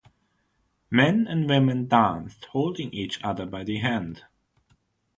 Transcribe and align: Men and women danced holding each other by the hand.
Men 0.89 1.27
and 1.27 1.47
women 1.47 1.87
danced 1.87 2.45
holding 2.45 2.91
each 2.91 3.23
other 3.23 3.45
by 3.45 3.63
the 3.63 3.77
hand. 3.77 4.23